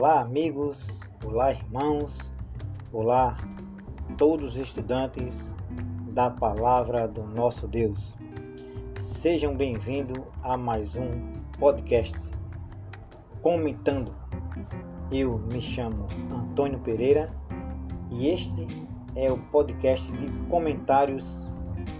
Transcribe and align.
Olá, 0.00 0.22
amigos, 0.22 0.88
olá, 1.26 1.52
irmãos, 1.52 2.34
olá, 2.90 3.36
todos 4.16 4.54
os 4.54 4.56
estudantes 4.56 5.54
da 6.14 6.30
palavra 6.30 7.06
do 7.06 7.22
nosso 7.22 7.68
Deus. 7.68 8.16
Sejam 8.98 9.54
bem-vindos 9.54 10.24
a 10.42 10.56
mais 10.56 10.96
um 10.96 11.10
podcast 11.58 12.18
Comentando. 13.42 14.14
Eu 15.12 15.36
me 15.52 15.60
chamo 15.60 16.06
Antônio 16.32 16.78
Pereira 16.78 17.30
e 18.10 18.28
este 18.28 18.66
é 19.14 19.30
o 19.30 19.36
podcast 19.36 20.10
de 20.12 20.32
comentários 20.48 21.26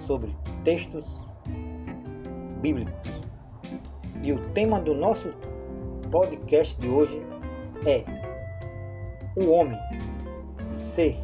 sobre 0.06 0.34
textos 0.64 1.18
bíblicos. 2.62 2.94
E 4.22 4.32
o 4.32 4.38
tema 4.54 4.80
do 4.80 4.94
nosso 4.94 5.34
podcast 6.10 6.80
de 6.80 6.88
hoje 6.88 7.29
é 7.86 8.04
o 9.36 9.50
homem 9.50 9.78
ser 10.66 11.18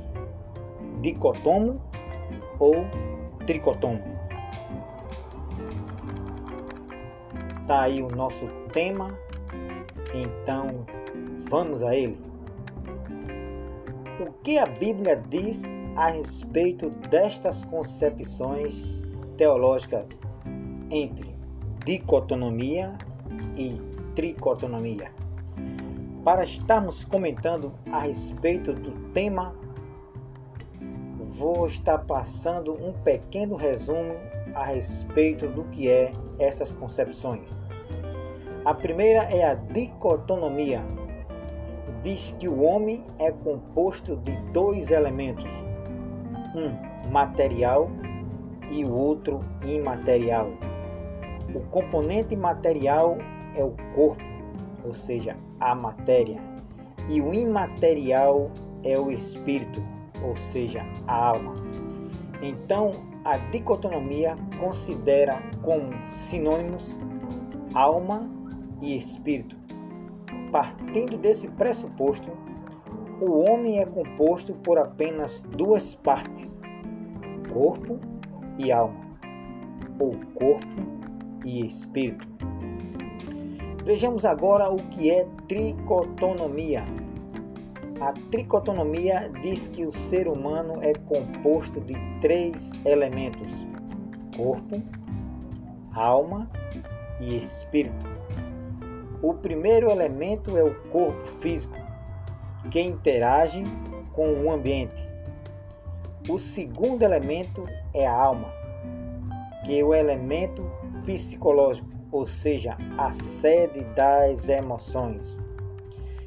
dicotomo 1.01 1.81
ou 2.59 2.87
tricotomo. 3.47 4.03
Tá 7.67 7.83
aí 7.83 8.03
o 8.03 8.09
nosso 8.09 8.47
tema, 8.73 9.13
então 10.15 10.87
vamos 11.49 11.83
a 11.83 11.95
ele. 11.95 12.19
O 14.21 14.33
que 14.43 14.57
a 14.57 14.67
Bíblia 14.67 15.17
diz 15.29 15.65
a 15.97 16.09
respeito 16.09 16.91
destas 17.11 17.65
concepções 17.65 19.05
teológicas 19.37 20.07
entre 20.91 21.35
dicotonomia 21.85 22.97
e 23.57 23.81
tricotonomia. 24.15 25.16
Para 26.27 26.43
estarmos 26.43 27.05
comentando 27.05 27.73
a 27.89 28.01
respeito 28.01 28.73
do 28.73 28.91
tema, 29.13 29.55
vou 31.39 31.69
estar 31.69 31.99
passando 31.99 32.75
um 32.75 32.93
pequeno 32.93 33.55
resumo 33.55 34.17
a 34.53 34.65
respeito 34.65 35.47
do 35.47 35.63
que 35.67 35.89
é 35.89 36.11
essas 36.37 36.73
concepções. 36.73 37.49
A 38.65 38.75
primeira 38.75 39.23
é 39.33 39.45
a 39.45 39.55
dicotonomia. 39.55 40.83
Diz 42.03 42.35
que 42.37 42.49
o 42.49 42.61
homem 42.61 43.05
é 43.21 43.31
composto 43.31 44.17
de 44.17 44.33
dois 44.51 44.91
elementos, 44.91 45.49
um 46.57 47.09
material 47.09 47.89
e 48.69 48.85
o 48.85 48.93
outro 48.93 49.45
imaterial. 49.65 50.49
O 51.55 51.61
componente 51.71 52.35
material 52.35 53.17
é 53.55 53.63
o 53.63 53.77
corpo, 53.95 54.36
ou 54.87 54.95
seja, 54.95 55.37
a 55.59 55.75
matéria, 55.75 56.41
e 57.09 57.21
o 57.21 57.35
imaterial 57.35 58.51
é 58.85 58.99
o 58.99 59.11
espírito, 59.11 59.83
ou 60.23 60.37
seja, 60.37 60.83
a 61.07 61.29
alma. 61.29 61.55
Então, 62.41 62.93
a 63.25 63.37
dicotomia 63.39 64.37
considera 64.61 65.43
como 65.63 65.93
sinônimos 66.07 66.97
alma 67.75 68.31
e 68.81 68.97
espírito. 68.97 69.57
Partindo 70.53 71.19
desse 71.19 71.49
pressuposto, 71.49 72.31
o 73.21 73.41
homem 73.41 73.81
é 73.81 73.87
composto 73.87 74.55
por 74.55 74.79
apenas 74.79 75.43
duas 75.43 75.95
partes, 75.95 76.61
corpo 77.53 77.99
e 78.59 78.71
alma, 78.71 79.01
ou 79.99 80.13
corpo 80.35 80.97
e 81.45 81.67
espírito. 81.67 82.56
Vejamos 83.87 84.25
agora 84.25 84.69
o 84.69 84.79
que 84.89 85.13
é 85.13 85.25
tricotonomia. 85.47 86.85
A 88.01 88.13
tricotonomia 88.33 89.31
diz 89.43 89.69
que 89.69 89.87
o 89.87 89.93
ser 89.93 90.27
humano 90.27 90.83
é 90.83 90.93
composto 90.93 91.81
de 91.81 91.95
três 92.21 92.73
elementos: 92.85 93.47
corpo, 94.37 94.83
alma 95.95 96.51
e 97.21 97.37
espírito. 97.37 98.05
O 99.23 99.35
primeiro 99.35 99.89
elemento 99.89 100.57
é 100.57 100.65
o 100.65 100.75
corpo 100.89 101.29
físico, 101.39 101.77
que 102.69 102.81
interage 102.81 103.63
com 104.13 104.33
o 104.33 104.51
ambiente. 104.51 105.09
O 106.29 106.41
segundo 106.41 107.05
elemento 107.05 107.65
é 107.95 108.05
a 108.05 108.13
alma, 108.13 108.49
que 109.65 109.79
é 109.79 109.85
o 109.85 109.95
elemento 109.95 110.69
psicológico 111.05 111.96
ou 112.17 112.27
seja, 112.27 112.77
a 112.97 113.11
sede 113.11 113.85
das 113.95 114.49
emoções. 114.49 115.41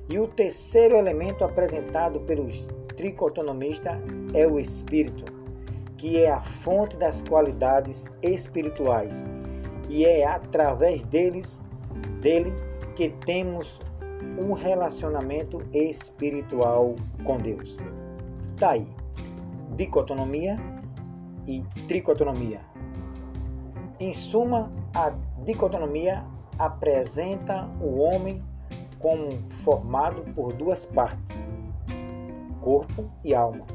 E 0.07 0.19
o 0.19 0.27
terceiro 0.27 0.95
elemento 0.95 1.43
apresentado 1.43 2.19
pelos 2.21 2.67
tricotonomistas 2.95 3.97
é 4.33 4.47
o 4.47 4.59
espírito, 4.59 5.25
que 5.97 6.17
é 6.17 6.31
a 6.31 6.41
fonte 6.41 6.95
das 6.97 7.21
qualidades 7.21 8.05
espirituais, 8.21 9.25
e 9.89 10.05
é 10.05 10.25
através 10.25 11.03
deles, 11.03 11.61
dele 12.21 12.53
que 12.95 13.09
temos 13.25 13.79
um 14.37 14.53
relacionamento 14.53 15.61
espiritual 15.73 16.95
com 17.23 17.37
Deus. 17.37 17.77
Daí, 18.57 18.85
tá 18.85 19.23
dicotonomia 19.75 20.57
e 21.47 21.63
tricotonomia. 21.87 22.68
Em 23.99 24.13
suma, 24.13 24.71
a 24.95 25.09
dicotomia 25.43 26.23
apresenta 26.57 27.69
o 27.81 27.99
homem 27.99 28.41
como 28.97 29.29
formado 29.63 30.21
por 30.33 30.53
duas 30.53 30.85
partes, 30.85 31.43
corpo 32.61 33.11
e 33.25 33.35
alma, 33.35 33.65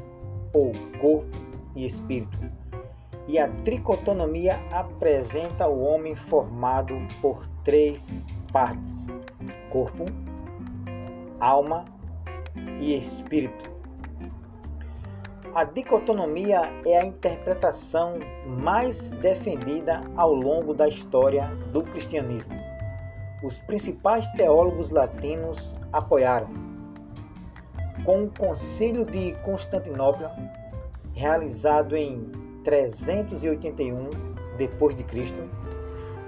ou 0.51 0.71
corpo 0.99 1.37
e 1.75 1.85
espírito. 1.85 2.39
E 3.27 3.37
a 3.37 3.47
tricotonomia 3.63 4.59
apresenta 4.71 5.67
o 5.67 5.83
homem 5.83 6.15
formado 6.15 6.95
por 7.21 7.45
três 7.63 8.27
partes: 8.51 9.07
corpo, 9.69 10.05
alma 11.39 11.85
e 12.79 12.97
espírito. 12.97 13.74
A 15.55 15.63
dicotomia 15.63 16.69
é 16.85 16.99
a 16.99 17.05
interpretação 17.05 18.19
mais 18.45 19.09
defendida 19.09 20.03
ao 20.13 20.33
longo 20.33 20.73
da 20.73 20.85
história 20.85 21.47
do 21.71 21.81
cristianismo. 21.81 22.53
Os 23.41 23.57
principais 23.59 24.27
teólogos 24.33 24.89
latinos 24.89 25.73
apoiaram. 25.93 26.49
Com 28.03 28.25
o 28.25 28.31
Concílio 28.37 29.05
de 29.05 29.31
Constantinopla, 29.45 30.35
realizado 31.13 31.95
em 31.95 32.29
381 32.65 34.09
depois 34.57 34.93
de 34.93 35.05
Cristo, 35.05 35.41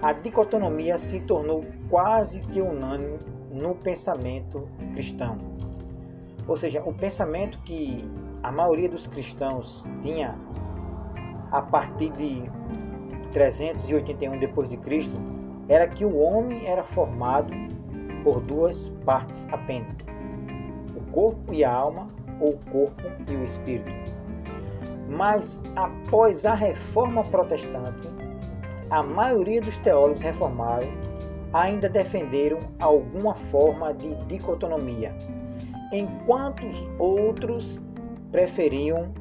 a 0.01 0.13
dicotomia 0.13 0.97
se 0.97 1.19
tornou 1.19 1.65
quase 1.89 2.39
que 2.43 2.61
unânime 2.61 3.19
no 3.51 3.75
pensamento 3.75 4.69
cristão. 4.93 5.66
Ou 6.47 6.55
seja, 6.55 6.81
o 6.85 6.93
pensamento 6.93 7.59
que 7.59 8.09
a 8.41 8.51
maioria 8.51 8.87
dos 8.87 9.05
cristãos 9.05 9.83
tinha 10.01 10.35
a 11.51 11.61
partir 11.61 12.11
de 12.11 12.49
381 13.31 14.39
depois 14.39 14.69
de 14.69 14.77
Cristo 14.77 15.15
era 15.67 15.87
que 15.87 16.05
o 16.05 16.17
homem 16.17 16.65
era 16.65 16.83
formado 16.83 17.51
por 18.23 18.39
duas 18.41 18.89
partes 19.05 19.47
apenas: 19.51 19.95
o 20.95 21.11
corpo 21.11 21.53
e 21.53 21.63
a 21.63 21.71
alma, 21.71 22.07
ou 22.39 22.53
o 22.53 22.71
corpo 22.71 23.03
e 23.29 23.35
o 23.35 23.43
espírito. 23.43 24.15
Mas 25.09 25.61
após 25.75 26.45
a 26.45 26.53
reforma 26.53 27.23
protestante, 27.23 28.07
a 28.89 29.01
maioria 29.03 29.61
dos 29.61 29.77
teólogos 29.79 30.21
reformados 30.21 30.87
ainda 31.53 31.89
defenderam 31.89 32.59
alguma 32.79 33.33
forma 33.33 33.93
de 33.93 34.13
dicotomia, 34.25 35.13
enquanto 35.91 36.65
os 36.65 36.85
outros 36.99 37.79
preferiam 38.31 39.13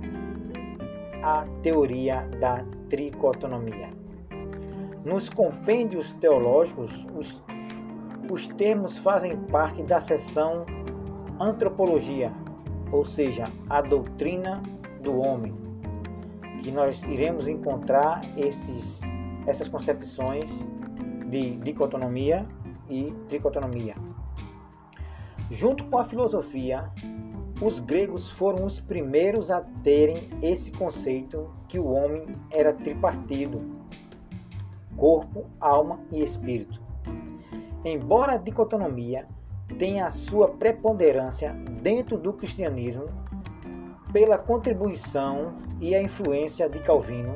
a 1.22 1.44
teoria 1.62 2.28
da 2.40 2.64
tricotonomia. 2.88 3.90
Nos 5.04 5.28
compêndios 5.30 6.12
teológicos, 6.14 7.06
os, 7.16 7.42
os 8.30 8.46
termos 8.48 8.98
fazem 8.98 9.36
parte 9.36 9.82
da 9.82 10.00
seção 10.00 10.66
antropologia, 11.40 12.32
ou 12.90 13.04
seja, 13.04 13.44
a 13.68 13.80
doutrina 13.80 14.62
do 15.00 15.18
homem, 15.18 15.54
que 16.62 16.70
nós 16.70 17.04
iremos 17.04 17.46
encontrar 17.46 18.20
esses, 18.36 19.00
essas 19.46 19.68
concepções 19.68 20.50
de 21.28 21.56
dicotomia 21.56 22.46
e 22.88 23.12
tricotonomia. 23.28 23.94
Junto 25.50 25.84
com 25.84 25.98
a 25.98 26.04
filosofia, 26.04 26.90
os 27.62 27.78
gregos 27.78 28.28
foram 28.30 28.66
os 28.66 28.80
primeiros 28.80 29.50
a 29.50 29.60
terem 29.82 30.28
esse 30.42 30.72
conceito 30.72 31.48
que 31.68 31.78
o 31.78 31.86
homem 31.86 32.26
era 32.50 32.72
tripartido: 32.72 33.62
corpo, 34.96 35.46
alma 35.60 36.00
e 36.10 36.22
espírito. 36.22 36.80
Embora 37.84 38.32
a 38.32 38.38
dicotomia 38.38 39.26
tem 39.78 40.00
a 40.00 40.10
sua 40.10 40.48
preponderância 40.48 41.52
dentro 41.80 42.18
do 42.18 42.32
cristianismo 42.32 43.06
pela 44.12 44.38
contribuição 44.38 45.54
e 45.80 45.94
a 45.94 46.02
influência 46.02 46.68
de 46.68 46.80
Calvino. 46.80 47.34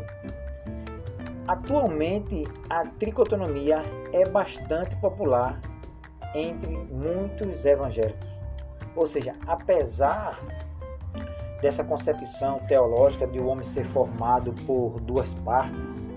Atualmente, 1.46 2.44
a 2.68 2.86
tricotonomia 2.86 3.82
é 4.12 4.28
bastante 4.28 4.96
popular 4.96 5.60
entre 6.34 6.76
muitos 6.76 7.64
evangélicos. 7.64 8.28
Ou 8.96 9.06
seja, 9.06 9.34
apesar 9.46 10.40
dessa 11.60 11.84
concepção 11.84 12.58
teológica 12.60 13.26
de 13.26 13.38
o 13.38 13.46
homem 13.46 13.66
ser 13.66 13.84
formado 13.84 14.52
por 14.66 15.00
duas 15.00 15.34
partes, 15.34 16.10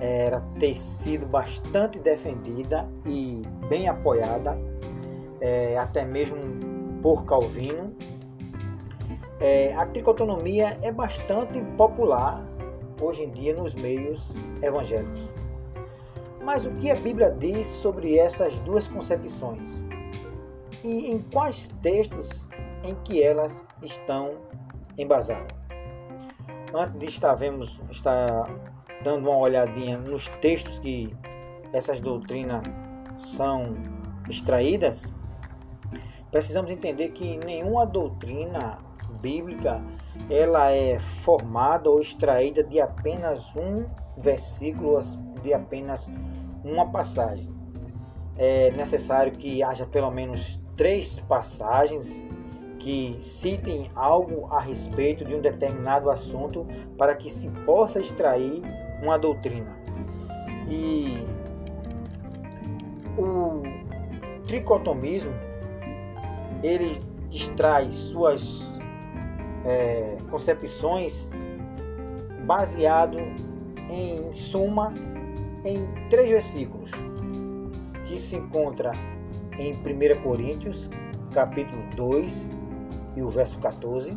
era 0.00 0.40
ter 0.58 0.76
sido 0.78 1.26
bastante 1.26 1.98
defendida 1.98 2.88
e 3.06 3.42
bem 3.68 3.88
apoiada, 3.88 4.58
é, 5.40 5.76
até 5.76 6.04
mesmo 6.04 6.36
por 7.02 7.24
Calvino. 7.24 7.94
É, 9.38 9.74
a 9.74 9.86
tricotonomia 9.86 10.78
é 10.82 10.90
bastante 10.90 11.60
popular 11.76 12.42
hoje 13.00 13.24
em 13.24 13.30
dia 13.30 13.54
nos 13.54 13.74
meios 13.74 14.30
evangélicos. 14.62 15.39
Mas 16.52 16.64
o 16.64 16.70
que 16.72 16.90
a 16.90 16.96
Bíblia 16.96 17.30
diz 17.30 17.64
sobre 17.64 18.18
essas 18.18 18.58
duas 18.58 18.88
concepções? 18.88 19.86
E 20.82 21.08
em 21.08 21.22
quais 21.22 21.68
textos 21.80 22.48
em 22.82 22.92
que 23.04 23.22
elas 23.22 23.64
estão 23.80 24.32
embasadas? 24.98 25.46
Antes 26.74 26.98
de 26.98 27.06
estar, 27.06 27.36
vemos, 27.36 27.80
estar 27.88 28.50
dando 29.04 29.28
uma 29.28 29.38
olhadinha 29.38 29.96
nos 29.96 30.28
textos 30.40 30.80
que 30.80 31.16
essas 31.72 32.00
doutrinas 32.00 32.62
são 33.36 33.76
extraídas, 34.28 35.08
precisamos 36.32 36.68
entender 36.68 37.10
que 37.10 37.36
nenhuma 37.46 37.86
doutrina 37.86 38.78
bíblica 39.20 39.80
ela 40.28 40.72
é 40.72 40.98
formada 41.22 41.88
ou 41.88 42.00
extraída 42.00 42.64
de 42.64 42.80
apenas 42.80 43.54
um 43.54 43.86
versículo, 44.16 45.00
de 45.42 45.54
apenas 45.54 46.10
uma 46.64 46.86
passagem. 46.86 47.48
É 48.36 48.70
necessário 48.72 49.32
que 49.32 49.62
haja 49.62 49.86
pelo 49.86 50.10
menos 50.10 50.60
três 50.76 51.20
passagens 51.20 52.26
que 52.78 53.16
citem 53.20 53.90
algo 53.94 54.46
a 54.50 54.60
respeito 54.60 55.24
de 55.24 55.34
um 55.34 55.40
determinado 55.40 56.10
assunto 56.10 56.66
para 56.96 57.14
que 57.14 57.30
se 57.30 57.48
possa 57.66 58.00
extrair 58.00 58.62
uma 59.02 59.18
doutrina. 59.18 59.76
E 60.68 61.26
o 63.18 63.62
tricotomismo 64.46 65.34
ele 66.62 66.98
extrai 67.30 67.92
suas 67.92 68.80
é, 69.64 70.16
concepções 70.30 71.30
baseado 72.46 73.18
em 73.90 74.32
suma 74.32 74.92
em 75.64 75.86
três 76.08 76.28
versículos 76.28 76.90
que 78.06 78.18
se 78.18 78.36
encontra 78.36 78.92
em 79.58 79.72
1 79.74 80.22
Coríntios 80.22 80.90
capítulo 81.32 81.82
2 81.94 82.50
e 83.16 83.22
o 83.22 83.28
verso 83.28 83.58
14 83.58 84.16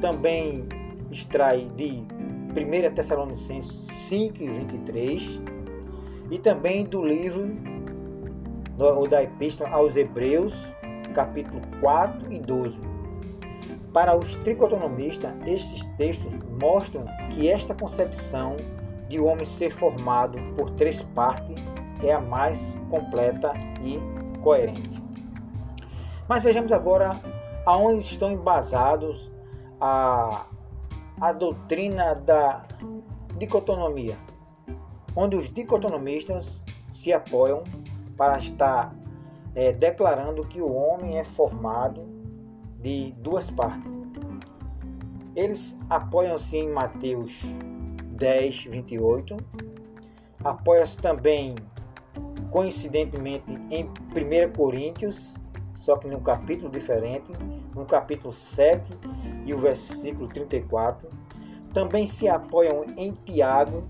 também 0.00 0.66
extrai 1.10 1.70
de 1.76 2.02
1 2.50 2.94
Tessalonicenses 2.94 3.72
5 4.08 4.42
e 4.42 4.48
23 4.48 5.40
e 6.30 6.38
também 6.38 6.84
do 6.84 7.04
livro 7.04 7.56
ou 8.78 9.06
da 9.06 9.22
Epístola 9.22 9.70
aos 9.70 9.96
Hebreus 9.96 10.54
capítulo 11.14 11.60
4 11.80 12.32
e 12.32 12.38
12 12.38 12.92
para 13.92 14.16
os 14.16 14.34
tricotonomistas, 14.36 15.30
estes 15.46 15.84
textos 15.98 16.32
mostram 16.60 17.04
que 17.30 17.48
esta 17.48 17.74
concepção 17.74 18.56
de 19.12 19.20
o 19.20 19.26
homem 19.26 19.44
ser 19.44 19.68
formado 19.68 20.38
por 20.56 20.70
três 20.70 21.02
partes 21.02 21.54
é 22.02 22.12
a 22.12 22.18
mais 22.18 22.58
completa 22.88 23.52
e 23.82 24.00
coerente. 24.40 25.02
Mas 26.26 26.42
vejamos 26.42 26.72
agora 26.72 27.20
aonde 27.66 28.02
estão 28.02 28.32
embasados 28.32 29.30
a, 29.78 30.46
a 31.20 31.30
doutrina 31.30 32.14
da 32.14 32.62
dicotonomia, 33.36 34.16
onde 35.14 35.36
os 35.36 35.52
dicotonomistas 35.52 36.58
se 36.90 37.12
apoiam 37.12 37.64
para 38.16 38.38
estar 38.38 38.94
é, 39.54 39.74
declarando 39.74 40.40
que 40.46 40.62
o 40.62 40.72
homem 40.72 41.18
é 41.18 41.24
formado 41.24 42.02
de 42.80 43.12
duas 43.18 43.50
partes. 43.50 43.92
Eles 45.36 45.78
apoiam-se 45.90 46.56
em 46.56 46.70
Mateus 46.70 47.42
10, 48.12 48.64
28, 48.64 49.36
apoiam-se 50.44 50.98
também, 50.98 51.54
coincidentemente, 52.50 53.52
em 53.70 53.84
1 53.84 54.52
Coríntios, 54.56 55.34
só 55.78 55.96
que 55.96 56.06
num 56.06 56.20
capítulo 56.20 56.70
diferente, 56.70 57.32
no 57.74 57.84
capítulo 57.84 58.32
7 58.32 58.82
e 59.44 59.52
o 59.52 59.58
versículo 59.58 60.28
34. 60.28 61.08
Também 61.72 62.06
se 62.06 62.28
apoiam 62.28 62.84
em 62.96 63.12
Tiago, 63.24 63.84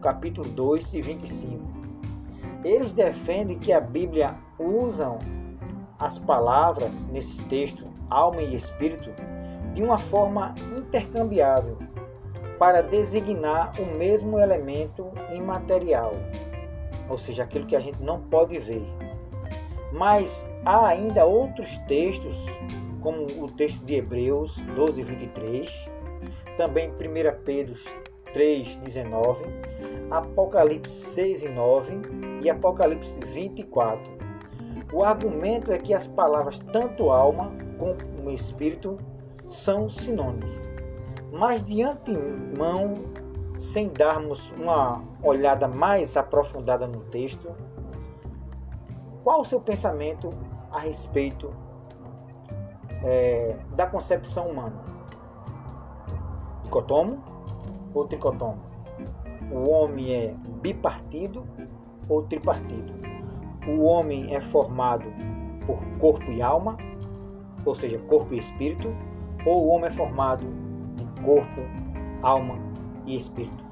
capítulo 0.00 0.48
2 0.48 0.94
e 0.94 1.02
25. 1.02 1.68
Eles 2.64 2.92
defendem 2.92 3.58
que 3.58 3.72
a 3.72 3.80
Bíblia 3.80 4.34
usa 4.58 5.16
as 5.98 6.18
palavras 6.18 7.06
nesse 7.08 7.42
texto, 7.44 7.86
alma 8.08 8.42
e 8.42 8.56
espírito, 8.56 9.10
de 9.74 9.82
uma 9.82 9.98
forma 9.98 10.54
intercambiável 10.76 11.76
para 12.58 12.82
designar 12.82 13.72
o 13.80 13.96
mesmo 13.96 14.38
elemento 14.38 15.10
imaterial, 15.32 16.12
ou 17.08 17.16
seja, 17.16 17.44
aquilo 17.44 17.66
que 17.66 17.76
a 17.76 17.80
gente 17.80 18.02
não 18.02 18.20
pode 18.20 18.58
ver. 18.58 18.86
Mas 19.92 20.46
há 20.64 20.88
ainda 20.88 21.24
outros 21.24 21.78
textos, 21.86 22.36
como 23.00 23.26
o 23.42 23.46
texto 23.46 23.82
de 23.84 23.94
Hebreus 23.94 24.56
12, 24.74 25.02
23, 25.02 25.90
também 26.56 26.90
1 26.90 26.94
Pedro 27.44 27.74
3, 28.32 28.76
19, 28.76 29.44
Apocalipse 30.10 30.92
6 31.14 31.44
e 31.44 31.48
9 31.48 32.00
e 32.42 32.50
Apocalipse 32.50 33.18
24, 33.20 34.18
o 34.92 35.04
argumento 35.04 35.72
é 35.72 35.78
que 35.78 35.94
as 35.94 36.06
palavras 36.06 36.60
tanto 36.72 37.10
alma 37.10 37.52
como 37.78 38.30
espírito 38.30 38.98
são 39.46 39.88
sinônimos. 39.88 40.67
Mas 41.32 41.62
de 41.64 41.82
antemão, 41.82 42.94
sem 43.58 43.88
darmos 43.88 44.50
uma 44.52 45.02
olhada 45.22 45.68
mais 45.68 46.16
aprofundada 46.16 46.86
no 46.86 47.00
texto, 47.00 47.50
qual 49.22 49.40
o 49.40 49.44
seu 49.44 49.60
pensamento 49.60 50.30
a 50.70 50.78
respeito 50.78 51.50
é, 53.04 53.56
da 53.74 53.86
concepção 53.86 54.48
humana? 54.48 54.80
Dicotomo 56.64 57.22
ou 57.94 58.06
tricotomo? 58.06 58.62
O 59.50 59.70
homem 59.70 60.12
é 60.12 60.34
bipartido 60.62 61.44
ou 62.08 62.22
tripartido? 62.22 62.98
o 63.68 63.82
homem 63.82 64.34
é 64.34 64.40
formado 64.40 65.04
por 65.66 65.78
corpo 65.98 66.30
e 66.30 66.40
alma, 66.40 66.76
ou 67.64 67.74
seja, 67.74 67.98
corpo 67.98 68.34
e 68.34 68.38
espírito, 68.38 68.88
ou 69.44 69.66
o 69.66 69.68
homem 69.68 69.88
é 69.88 69.90
formado 69.90 70.46
corpo, 71.24 71.60
alma 72.22 72.58
e 73.06 73.16
espírito. 73.16 73.64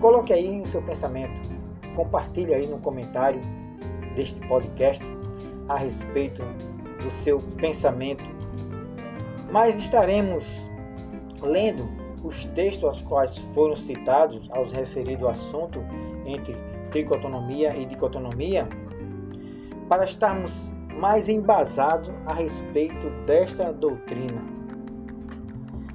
Coloque 0.00 0.32
aí 0.32 0.60
o 0.60 0.66
seu 0.66 0.82
pensamento, 0.82 1.50
compartilhe 1.94 2.54
aí 2.54 2.66
no 2.66 2.78
comentário 2.78 3.40
deste 4.14 4.40
podcast 4.46 5.04
a 5.68 5.76
respeito 5.76 6.42
do 7.02 7.10
seu 7.10 7.38
pensamento. 7.56 8.24
Mas 9.50 9.76
estaremos 9.76 10.68
lendo 11.42 11.88
os 12.22 12.46
textos 12.46 12.84
aos 12.84 13.02
quais 13.02 13.38
foram 13.54 13.76
citados 13.76 14.48
aos 14.50 14.72
referido 14.72 15.28
assunto 15.28 15.80
entre 16.26 16.56
tricotonomia 16.90 17.76
e 17.76 17.86
dicotonomia 17.86 18.68
para 19.88 20.04
estarmos 20.04 20.70
mais 20.98 21.28
embasados 21.28 22.10
a 22.26 22.34
respeito 22.34 23.08
desta 23.24 23.72
doutrina. 23.72 24.57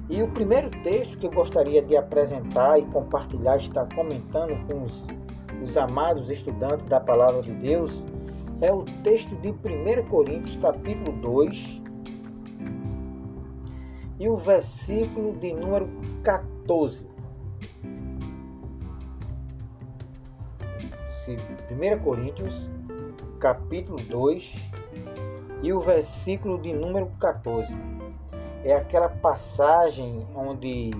E 0.08 0.22
o 0.22 0.28
primeiro 0.28 0.70
texto 0.82 1.18
que 1.18 1.26
eu 1.26 1.30
gostaria 1.30 1.80
de 1.82 1.96
apresentar 1.96 2.78
e 2.78 2.82
compartilhar, 2.86 3.56
estar 3.56 3.88
comentando 3.94 4.54
com 4.66 4.82
os, 4.82 5.06
os 5.62 5.76
amados 5.76 6.28
estudantes 6.28 6.86
da 6.86 7.00
Palavra 7.00 7.40
de 7.40 7.52
Deus, 7.52 8.04
é 8.60 8.72
o 8.72 8.84
texto 9.02 9.34
de 9.36 9.50
1 9.50 10.08
Coríntios, 10.08 10.56
capítulo 10.56 11.16
2, 11.18 11.82
e 14.20 14.28
o 14.28 14.36
versículo 14.36 15.32
de 15.38 15.52
número 15.52 15.88
14. 16.22 17.14
1 21.26 21.98
Coríntios 22.02 22.70
capítulo 23.40 23.98
2 23.98 24.54
e 25.62 25.72
o 25.72 25.80
versículo 25.80 26.60
de 26.60 26.72
número 26.72 27.10
14. 27.18 27.76
É 28.64 28.72
aquela 28.72 29.08
passagem 29.08 30.26
onde 30.34 30.90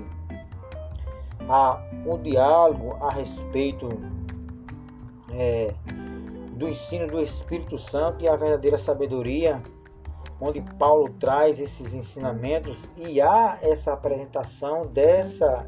há 1.48 1.82
um 2.06 2.20
diálogo 2.20 2.96
a 3.00 3.10
respeito 3.10 3.88
é, 5.32 5.74
do 6.52 6.68
ensino 6.68 7.06
do 7.06 7.20
Espírito 7.20 7.78
Santo 7.78 8.22
e 8.22 8.28
a 8.28 8.36
verdadeira 8.36 8.78
sabedoria, 8.78 9.62
onde 10.40 10.60
Paulo 10.78 11.08
traz 11.18 11.58
esses 11.58 11.94
ensinamentos 11.94 12.78
e 12.96 13.20
há 13.20 13.58
essa 13.62 13.92
apresentação 13.92 14.86
dessa, 14.86 15.66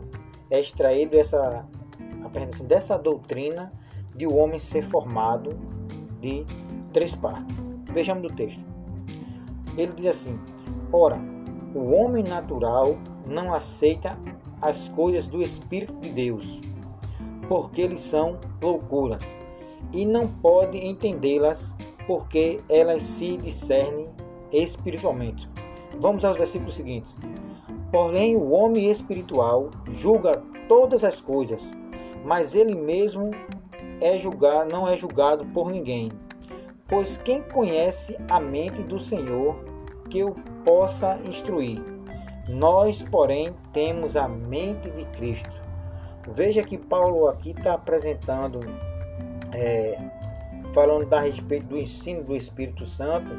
é 0.51 0.61
extraído 0.61 1.19
essa 1.19 1.67
apresentação 2.25 2.67
dessa 2.67 2.99
doutrina 2.99 3.73
de 4.15 4.27
o 4.27 4.35
homem 4.35 4.59
ser 4.59 4.83
formado 4.83 5.59
de 6.21 6.45
três 6.93 7.15
partes. 7.15 7.57
Vejamos 7.91 8.31
o 8.31 8.35
texto. 8.35 8.61
Ele 9.77 9.93
diz 9.93 10.07
assim: 10.07 10.39
Ora, 10.93 11.19
o 11.77 11.93
homem 11.93 12.25
natural 12.25 12.97
não 13.27 13.53
aceita 13.53 14.19
as 14.61 14.89
coisas 14.89 15.27
do 15.27 15.43
Espírito 15.43 15.93
de 16.01 16.11
Deus, 16.11 16.61
porque 17.49 17.83
eles 17.83 18.01
são 18.01 18.39
loucura, 18.63 19.19
e 19.93 20.07
não 20.07 20.27
pode 20.27 20.79
entendê-las, 20.79 21.73
porque 22.07 22.61
elas 22.69 23.03
se 23.03 23.37
discernem 23.37 24.09
espiritualmente. 24.51 25.49
Vamos 26.01 26.25
aos 26.25 26.39
versículos 26.39 26.75
seguintes. 26.75 27.15
Porém, 27.93 28.37
o 28.37 28.51
homem 28.51 28.91
espiritual 28.91 29.71
julga 29.91 30.43
todas 30.69 31.05
as 31.05 31.21
coisas, 31.21 31.73
mas 32.25 32.55
ele 32.55 32.75
mesmo 32.75 33.31
é 34.01 34.17
julgar, 34.17 34.67
não 34.67 34.89
é 34.89 34.97
julgado 34.97 35.45
por 35.47 35.71
ninguém. 35.71 36.11
Pois 36.89 37.17
quem 37.17 37.43
conhece 37.43 38.17
a 38.31 38.41
mente 38.41 38.83
do 38.83 38.99
Senhor 38.99 39.57
que 40.17 40.25
o 40.25 40.35
possa 40.65 41.19
instruir? 41.27 41.83
Nós, 42.49 43.03
porém, 43.03 43.55
temos 43.71 44.17
a 44.17 44.27
mente 44.27 44.91
de 44.91 45.05
Cristo. 45.07 45.51
Veja 46.33 46.63
que 46.63 46.79
Paulo 46.79 47.29
aqui 47.29 47.51
está 47.51 47.75
apresentando, 47.75 48.61
é, 49.53 49.99
falando 50.73 51.13
a 51.13 51.21
respeito 51.21 51.67
do 51.67 51.77
ensino 51.77 52.25
do 52.25 52.35
Espírito 52.35 52.87
Santo, 52.87 53.31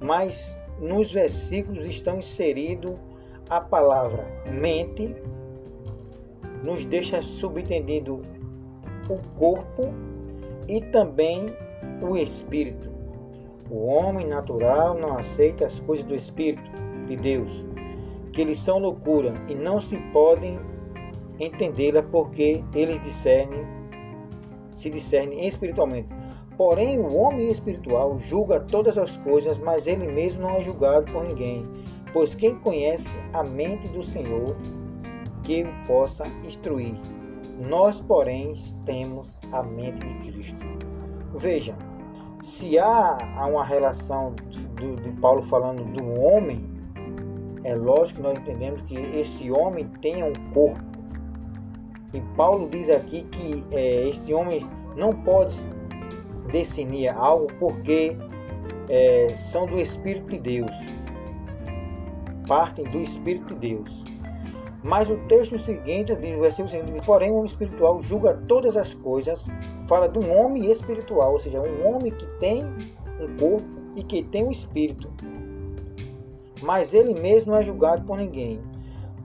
mas 0.00 0.58
nos 0.80 1.12
versículos 1.12 1.84
estão 1.84 2.18
inseridos 2.18 2.94
a 3.48 3.60
palavra 3.60 4.26
mente, 4.50 5.14
nos 6.64 6.84
deixa 6.84 7.22
subentendido 7.22 8.20
o 9.08 9.38
corpo 9.38 9.94
e 10.68 10.80
também 10.80 11.46
o 12.02 12.16
espírito. 12.16 12.95
O 13.70 13.86
homem 13.86 14.26
natural 14.26 14.94
não 14.94 15.18
aceita 15.18 15.66
as 15.66 15.80
coisas 15.80 16.04
do 16.04 16.14
espírito 16.14 16.70
de 17.06 17.16
Deus, 17.16 17.64
que 18.32 18.40
eles 18.40 18.60
são 18.60 18.78
loucura 18.78 19.34
e 19.48 19.54
não 19.54 19.80
se 19.80 19.96
podem 20.12 20.58
entendê-la 21.38 22.02
porque 22.02 22.62
eles 22.74 23.00
discernem, 23.02 23.66
se 24.74 24.88
discernem 24.88 25.46
espiritualmente. 25.46 26.08
Porém, 26.56 26.98
o 26.98 27.14
homem 27.14 27.48
espiritual 27.48 28.16
julga 28.18 28.60
todas 28.60 28.96
as 28.96 29.16
coisas, 29.18 29.58
mas 29.58 29.86
ele 29.86 30.06
mesmo 30.06 30.42
não 30.42 30.56
é 30.56 30.60
julgado 30.62 31.12
por 31.12 31.24
ninguém, 31.24 31.66
pois 32.12 32.34
quem 32.34 32.54
conhece 32.54 33.16
a 33.32 33.42
mente 33.42 33.88
do 33.88 34.02
Senhor 34.02 34.56
que 35.42 35.64
o 35.64 35.86
possa 35.86 36.24
instruir. 36.44 36.94
Nós, 37.68 38.00
porém, 38.00 38.54
temos 38.84 39.38
a 39.52 39.62
mente 39.62 40.06
de 40.06 40.14
Cristo. 40.30 40.66
Veja, 41.34 41.74
se 42.42 42.78
há, 42.78 43.18
uma 43.48 43.64
relação 43.64 44.34
do, 44.74 44.96
de 44.96 45.10
Paulo 45.20 45.42
falando 45.42 45.84
do 45.84 46.20
homem, 46.20 46.64
é 47.64 47.74
lógico 47.74 48.20
que 48.20 48.22
nós 48.22 48.38
entendemos 48.38 48.80
que 48.82 48.94
esse 48.96 49.50
homem 49.50 49.88
tem 50.00 50.22
um 50.22 50.32
corpo. 50.52 50.84
E 52.12 52.20
Paulo 52.36 52.68
diz 52.68 52.88
aqui 52.88 53.22
que 53.24 53.64
é, 53.72 54.08
esse 54.08 54.32
homem 54.32 54.66
não 54.96 55.12
pode 55.12 55.54
definir 56.52 57.08
algo 57.08 57.48
porque 57.58 58.16
é, 58.88 59.34
são 59.34 59.66
do 59.66 59.80
Espírito 59.80 60.28
de 60.28 60.38
Deus. 60.38 60.70
Partem 62.46 62.84
do 62.84 63.00
Espírito 63.00 63.54
de 63.54 63.74
Deus. 63.74 64.04
Mas 64.82 65.10
o 65.10 65.16
texto 65.28 65.58
seguinte, 65.58 66.12
o 66.12 66.16
versículo 66.16 66.68
seguinte, 66.68 66.92
diz, 66.92 67.04
porém 67.04 67.30
o 67.30 67.34
homem 67.34 67.46
espiritual 67.46 68.00
julga 68.00 68.34
todas 68.46 68.76
as 68.76 68.94
coisas, 68.94 69.44
fala 69.88 70.08
de 70.08 70.18
um 70.18 70.32
homem 70.36 70.70
espiritual, 70.70 71.32
ou 71.32 71.38
seja, 71.38 71.60
um 71.60 71.88
homem 71.88 72.12
que 72.12 72.26
tem 72.38 72.62
um 73.20 73.36
corpo 73.36 73.66
e 73.96 74.02
que 74.02 74.22
tem 74.22 74.44
um 74.44 74.50
espírito. 74.50 75.10
Mas 76.62 76.94
ele 76.94 77.18
mesmo 77.18 77.52
não 77.52 77.58
é 77.58 77.64
julgado 77.64 78.04
por 78.04 78.18
ninguém. 78.18 78.60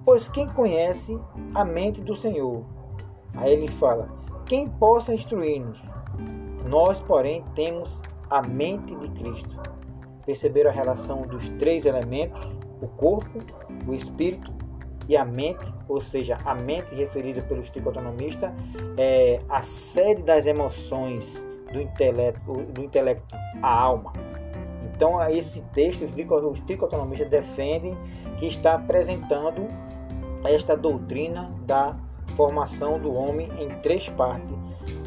Pois 0.04 0.28
quem 0.28 0.48
conhece 0.48 1.20
a 1.54 1.64
mente 1.64 2.02
do 2.02 2.16
Senhor? 2.16 2.64
Aí 3.36 3.54
ele 3.54 3.68
fala, 3.68 4.10
quem 4.46 4.68
possa 4.68 5.14
instruir-nos? 5.14 5.80
Nós, 6.68 7.00
porém, 7.00 7.44
temos 7.56 8.02
a 8.30 8.42
mente 8.42 8.96
de 8.96 9.10
Cristo. 9.10 9.60
Perceberam 10.26 10.70
a 10.70 10.74
relação 10.74 11.22
dos 11.22 11.50
três 11.52 11.86
elementos? 11.86 12.50
O 12.82 12.88
corpo, 12.88 13.40
o 13.88 13.94
espírito 13.94 14.52
e 15.08 15.18
a 15.18 15.26
mente, 15.26 15.66
ou 15.88 16.00
seja, 16.00 16.38
a 16.46 16.56
mente 16.56 16.94
referida 16.96 17.42
pelos 17.42 17.70
tricotonomistas, 17.70 18.52
é 18.98 19.42
a 19.50 19.62
série 19.62 20.22
das 20.22 20.46
emoções 20.46 21.46
do 21.72 21.82
intelecto, 21.82 22.54
do 22.54 22.84
intelecto, 22.84 23.36
a 23.62 23.74
alma. 23.74 24.14
Então, 24.94 25.20
esse 25.30 25.62
texto, 25.74 26.06
os 26.06 26.60
tricotonomistas 26.62 27.30
defendem 27.30 27.98
que 28.38 28.48
está 28.48 28.76
apresentando 28.76 29.68
esta 30.44 30.76
doutrina 30.78 31.52
da 31.66 31.96
formação 32.36 33.00
do 33.00 33.14
homem 33.14 33.50
em 33.60 33.70
três 33.82 34.10
partes 34.10 34.56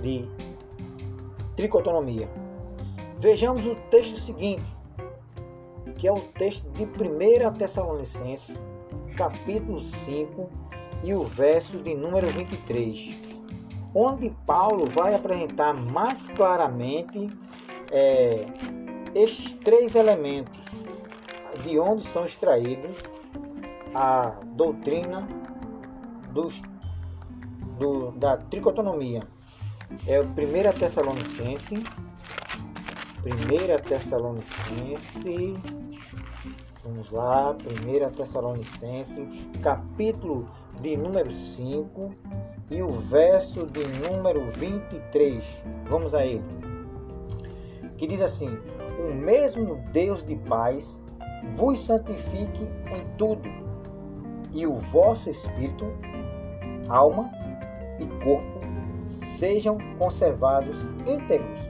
de 0.03 0.29
tricotonomia. 1.57 2.29
Vejamos 3.19 3.65
o 3.65 3.75
texto 3.91 4.19
seguinte, 4.19 4.65
que 5.97 6.09
é 6.09 6.13
o 6.13 6.21
texto 6.21 6.69
de 6.73 6.85
1 6.85 7.53
Tessalonicenses, 7.55 8.65
capítulo 9.14 9.80
5 9.80 10.50
e 11.02 11.14
o 11.14 11.25
verso 11.25 11.78
de 11.78 11.94
número 11.94 12.26
23, 12.28 13.16
onde 13.94 14.30
Paulo 14.44 14.87
vai 14.87 15.14
apresentar 15.14 15.73
mais 15.73 16.26
claramente 16.28 17.30
é, 17.92 18.47
estes 19.14 19.52
três 19.52 19.94
elementos 19.94 20.59
de 21.62 21.78
onde 21.78 22.04
são 22.09 22.25
extraídos 22.25 22.99
a 23.94 24.33
doutrina 24.56 25.26
dos, 26.33 26.61
do, 27.78 28.11
da 28.12 28.37
tricotonomia. 28.37 29.23
É 30.06 30.18
o 30.18 30.25
1 30.25 30.78
Tessalonicense, 30.78 31.75
1 33.25 33.88
Tessalonicense 33.88 35.54
Vamos 36.85 37.11
lá, 37.11 37.53
1 37.53 38.11
Tessalonicense, 38.11 39.26
capítulo 39.62 40.47
de 40.83 40.99
número 40.99 41.33
5 41.33 42.14
e 42.71 42.83
o 42.83 42.93
verso 42.93 43.67
de 43.67 43.81
número 44.07 44.50
23. 44.53 45.43
Vamos 45.88 46.14
a 46.14 46.26
ele. 46.26 46.45
Que 47.97 48.07
diz 48.07 48.21
assim: 48.21 48.50
O 48.99 49.14
mesmo 49.14 49.76
Deus 49.95 50.26
de 50.26 50.37
paz 50.37 51.00
vos 51.55 51.81
santifique 51.81 52.69
em 52.95 53.17
tudo, 53.17 53.49
e 54.53 54.67
o 54.67 54.75
vosso 54.75 55.31
espírito, 55.31 55.87
alma 56.87 57.31
e 57.99 58.07
corpo 58.23 58.61
sejam 59.07 59.79
conservados 59.99 60.85
íntegros 61.07 61.61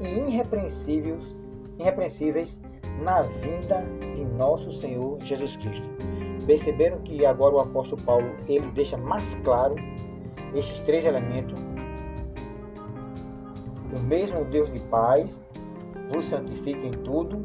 e 0.00 0.30
irrepreensíveis, 0.30 1.40
irrepreensíveis 1.76 2.56
na 3.02 3.22
vinda 3.22 3.84
nosso 4.40 4.72
Senhor 4.72 5.20
Jesus 5.20 5.56
Cristo. 5.56 5.86
Perceberam 6.46 6.98
que 7.02 7.26
agora 7.26 7.56
o 7.56 7.60
apóstolo 7.60 8.02
Paulo 8.02 8.34
ele 8.48 8.70
deixa 8.70 8.96
mais 8.96 9.34
claro 9.44 9.76
estes 10.54 10.80
três 10.80 11.04
elementos. 11.04 11.60
O 13.94 14.00
mesmo 14.00 14.44
Deus 14.46 14.72
de 14.72 14.80
paz 14.80 15.38
vos 16.08 16.24
santifique 16.24 16.86
em 16.86 16.90
tudo, 16.90 17.44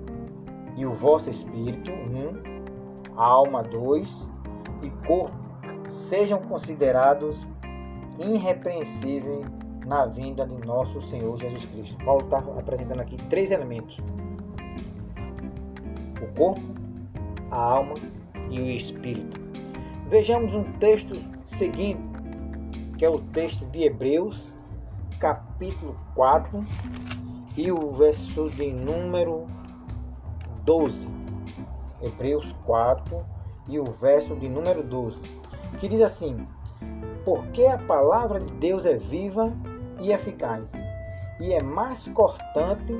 e 0.77 0.85
o 0.85 0.93
vosso 0.93 1.29
espírito, 1.29 1.91
um, 1.91 3.13
a 3.15 3.25
alma, 3.25 3.61
dois, 3.61 4.27
e 4.81 4.89
corpo 5.05 5.35
sejam 5.87 6.39
considerados 6.39 7.47
irrepreensíveis 8.19 9.45
na 9.85 10.05
vinda 10.05 10.45
de 10.45 10.65
nosso 10.65 11.01
Senhor 11.01 11.37
Jesus 11.37 11.65
Cristo. 11.65 12.03
Paulo 12.03 12.23
está 12.25 12.39
apresentando 12.39 13.01
aqui 13.01 13.15
três 13.29 13.51
elementos 13.51 14.01
o 16.21 16.27
corpo, 16.35 16.61
a 17.55 17.57
alma 17.57 17.95
e 18.49 18.59
o 18.59 18.69
espírito. 18.69 19.39
Vejamos 20.07 20.53
um 20.53 20.63
texto 20.73 21.15
seguinte, 21.45 22.03
que 22.97 23.05
é 23.05 23.09
o 23.09 23.19
texto 23.19 23.65
de 23.67 23.83
Hebreus, 23.83 24.53
capítulo 25.19 25.95
4, 26.13 26.59
e 27.55 27.71
o 27.71 27.91
verso 27.93 28.49
de 28.49 28.71
número 28.71 29.47
12. 30.65 31.07
Hebreus 32.01 32.53
4 32.65 33.25
e 33.69 33.79
o 33.79 33.85
verso 33.85 34.35
de 34.35 34.49
número 34.49 34.83
12, 34.83 35.21
que 35.79 35.87
diz 35.87 36.01
assim: 36.01 36.45
Porque 37.23 37.65
a 37.65 37.77
palavra 37.77 38.39
de 38.41 38.53
Deus 38.55 38.85
é 38.85 38.97
viva 38.97 39.53
e 40.01 40.11
eficaz, 40.11 40.73
e 41.39 41.53
é 41.53 41.63
mais 41.63 42.09
cortante 42.09 42.97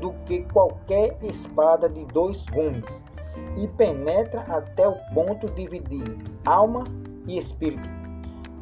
do 0.00 0.12
que 0.24 0.44
qualquer 0.44 1.18
espada 1.22 1.88
de 1.88 2.04
dois 2.06 2.44
gumes, 2.46 3.02
e 3.56 3.66
penetra 3.68 4.42
até 4.42 4.86
o 4.86 4.96
ponto 5.14 5.46
de 5.46 5.62
dividir 5.62 6.16
alma 6.44 6.84
e 7.26 7.38
espírito, 7.38 7.88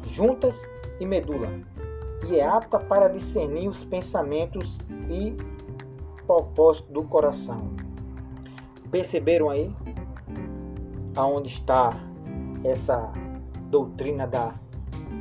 juntas 0.07 0.67
e 0.99 1.05
medula, 1.05 1.49
e 2.27 2.39
é 2.39 2.47
apta 2.47 2.79
para 2.79 3.07
discernir 3.07 3.67
os 3.67 3.83
pensamentos 3.83 4.77
e 5.09 5.35
propósitos 6.25 6.91
do 6.91 7.03
coração. 7.03 7.69
Perceberam 8.89 9.49
aí 9.49 9.71
aonde 11.15 11.49
está 11.49 11.91
essa 12.63 13.11
doutrina 13.69 14.25
da 14.25 14.53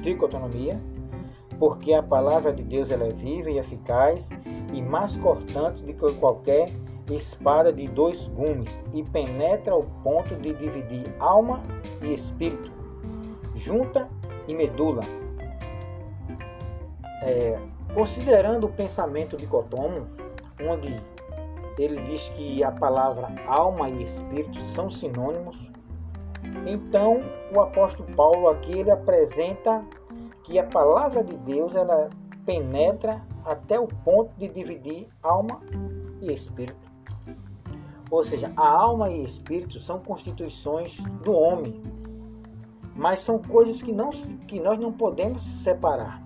tricotonomia? 0.02 0.80
Porque 1.58 1.92
a 1.92 2.02
palavra 2.02 2.52
de 2.52 2.62
Deus 2.62 2.90
ela 2.90 3.04
é 3.04 3.10
viva 3.10 3.50
e 3.50 3.58
eficaz 3.58 4.30
e 4.72 4.82
mais 4.82 5.16
cortante 5.16 5.82
do 5.82 5.92
que 5.92 6.12
qualquer 6.14 6.72
espada 7.12 7.72
de 7.72 7.86
dois 7.86 8.28
gumes 8.28 8.80
e 8.94 9.02
penetra 9.02 9.72
ao 9.72 9.82
ponto 10.02 10.34
de 10.36 10.54
dividir 10.54 11.04
alma 11.18 11.62
e 12.00 12.14
espírito, 12.14 12.70
junta 13.54 14.08
e 14.48 14.54
medula. 14.54 15.02
É, 17.22 17.58
considerando 17.92 18.66
o 18.66 18.72
pensamento 18.72 19.36
dicotomo, 19.36 20.06
onde 20.60 20.96
ele 21.78 22.00
diz 22.02 22.28
que 22.30 22.62
a 22.62 22.70
palavra 22.70 23.28
alma 23.46 23.90
e 23.90 24.04
espírito 24.04 24.62
são 24.62 24.88
sinônimos, 24.88 25.70
então 26.66 27.22
o 27.54 27.60
apóstolo 27.60 28.08
Paulo 28.14 28.48
aqui 28.48 28.78
ele 28.78 28.90
apresenta 28.90 29.84
que 30.42 30.58
a 30.58 30.64
palavra 30.64 31.24
de 31.24 31.36
Deus 31.38 31.74
ela 31.74 32.10
penetra 32.44 33.22
até 33.44 33.78
o 33.78 33.86
ponto 33.86 34.30
de 34.36 34.48
dividir 34.48 35.08
alma 35.22 35.60
e 36.20 36.32
espírito. 36.32 36.93
Ou 38.10 38.22
seja, 38.22 38.52
a 38.56 38.68
alma 38.68 39.10
e 39.10 39.24
espírito 39.24 39.80
são 39.80 39.98
constituições 39.98 40.98
do 41.22 41.32
homem, 41.32 41.82
mas 42.94 43.20
são 43.20 43.38
coisas 43.38 43.82
que, 43.82 43.92
não, 43.92 44.10
que 44.46 44.60
nós 44.60 44.78
não 44.78 44.92
podemos 44.92 45.42
separar. 45.42 46.22